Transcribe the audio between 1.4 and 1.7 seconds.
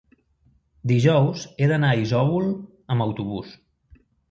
he